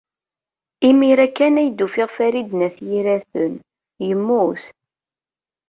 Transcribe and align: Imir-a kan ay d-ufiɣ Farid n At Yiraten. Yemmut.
Imir-a 0.89 1.27
kan 1.35 1.55
ay 1.61 1.69
d-ufiɣ 1.71 2.09
Farid 2.15 2.49
n 2.53 2.65
At 2.67 2.77
Yiraten. 2.87 3.53
Yemmut. 4.07 4.63